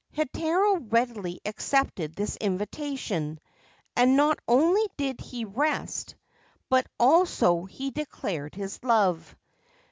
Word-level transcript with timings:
1 0.15 0.25
Heitaro 0.33 0.77
readily 0.91 1.39
accepted 1.45 2.15
this 2.15 2.35
invitation, 2.37 3.39
and 3.95 4.17
not 4.17 4.39
only 4.47 4.83
did 4.97 5.21
he 5.21 5.45
rest, 5.45 6.15
but 6.69 6.87
also 6.99 7.65
he 7.65 7.91
declared 7.91 8.55
his 8.55 8.83
love. 8.83 9.35